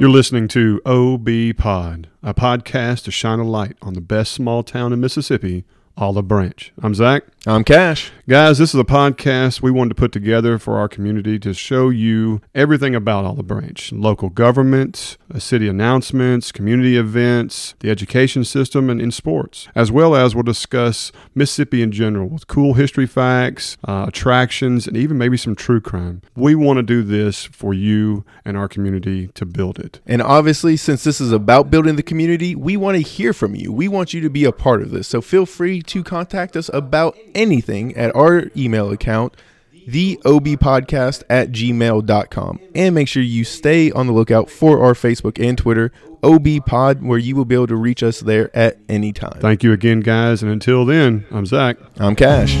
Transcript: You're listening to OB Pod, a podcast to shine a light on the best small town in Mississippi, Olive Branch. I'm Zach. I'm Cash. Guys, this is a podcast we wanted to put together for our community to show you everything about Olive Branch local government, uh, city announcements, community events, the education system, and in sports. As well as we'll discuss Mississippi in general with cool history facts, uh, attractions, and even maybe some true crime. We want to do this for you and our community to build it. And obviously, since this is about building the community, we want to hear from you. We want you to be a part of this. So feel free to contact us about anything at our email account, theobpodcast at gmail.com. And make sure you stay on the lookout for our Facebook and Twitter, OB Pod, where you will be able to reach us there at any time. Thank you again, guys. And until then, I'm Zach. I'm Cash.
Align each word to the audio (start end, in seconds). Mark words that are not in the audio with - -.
You're 0.00 0.10
listening 0.10 0.46
to 0.48 0.80
OB 0.86 1.56
Pod, 1.56 2.08
a 2.22 2.32
podcast 2.32 3.02
to 3.02 3.10
shine 3.10 3.40
a 3.40 3.44
light 3.44 3.76
on 3.82 3.94
the 3.94 4.00
best 4.00 4.30
small 4.30 4.62
town 4.62 4.92
in 4.92 5.00
Mississippi, 5.00 5.64
Olive 6.00 6.28
Branch. 6.28 6.72
I'm 6.80 6.94
Zach. 6.94 7.24
I'm 7.46 7.64
Cash. 7.64 8.12
Guys, 8.28 8.58
this 8.58 8.74
is 8.74 8.80
a 8.80 8.84
podcast 8.84 9.62
we 9.62 9.70
wanted 9.70 9.88
to 9.90 9.94
put 9.94 10.12
together 10.12 10.58
for 10.58 10.76
our 10.76 10.86
community 10.86 11.38
to 11.38 11.54
show 11.54 11.88
you 11.88 12.42
everything 12.54 12.94
about 12.94 13.24
Olive 13.24 13.46
Branch 13.46 13.90
local 13.92 14.28
government, 14.28 15.16
uh, 15.34 15.38
city 15.38 15.66
announcements, 15.66 16.52
community 16.52 16.96
events, 16.96 17.74
the 17.80 17.90
education 17.90 18.44
system, 18.44 18.90
and 18.90 19.00
in 19.00 19.10
sports. 19.10 19.68
As 19.74 19.90
well 19.90 20.14
as 20.14 20.34
we'll 20.34 20.42
discuss 20.42 21.10
Mississippi 21.34 21.80
in 21.80 21.90
general 21.90 22.28
with 22.28 22.46
cool 22.46 22.74
history 22.74 23.06
facts, 23.06 23.76
uh, 23.86 24.04
attractions, 24.06 24.86
and 24.86 24.96
even 24.96 25.16
maybe 25.16 25.36
some 25.36 25.56
true 25.56 25.80
crime. 25.80 26.20
We 26.36 26.54
want 26.54 26.76
to 26.76 26.82
do 26.82 27.02
this 27.02 27.44
for 27.44 27.72
you 27.72 28.24
and 28.44 28.56
our 28.56 28.68
community 28.68 29.28
to 29.28 29.46
build 29.46 29.78
it. 29.78 30.00
And 30.06 30.20
obviously, 30.20 30.76
since 30.76 31.02
this 31.02 31.20
is 31.20 31.32
about 31.32 31.70
building 31.70 31.96
the 31.96 32.02
community, 32.02 32.54
we 32.54 32.76
want 32.76 32.96
to 32.96 33.02
hear 33.02 33.32
from 33.32 33.54
you. 33.54 33.72
We 33.72 33.88
want 33.88 34.12
you 34.12 34.20
to 34.20 34.30
be 34.30 34.44
a 34.44 34.52
part 34.52 34.82
of 34.82 34.90
this. 34.90 35.08
So 35.08 35.20
feel 35.22 35.46
free 35.46 35.82
to 35.88 36.04
contact 36.04 36.56
us 36.56 36.70
about 36.72 37.16
anything 37.34 37.96
at 37.96 38.14
our 38.14 38.50
email 38.56 38.90
account, 38.90 39.34
theobpodcast 39.88 41.24
at 41.28 41.50
gmail.com. 41.50 42.60
And 42.74 42.94
make 42.94 43.08
sure 43.08 43.22
you 43.22 43.44
stay 43.44 43.90
on 43.90 44.06
the 44.06 44.12
lookout 44.12 44.50
for 44.50 44.82
our 44.84 44.94
Facebook 44.94 45.42
and 45.42 45.56
Twitter, 45.56 45.92
OB 46.22 46.46
Pod, 46.66 47.02
where 47.02 47.18
you 47.18 47.34
will 47.36 47.44
be 47.44 47.54
able 47.54 47.68
to 47.68 47.76
reach 47.76 48.02
us 48.02 48.20
there 48.20 48.54
at 48.56 48.78
any 48.88 49.12
time. 49.12 49.40
Thank 49.40 49.62
you 49.62 49.72
again, 49.72 50.00
guys. 50.00 50.42
And 50.42 50.52
until 50.52 50.84
then, 50.84 51.26
I'm 51.30 51.46
Zach. 51.46 51.78
I'm 51.98 52.14
Cash. 52.14 52.56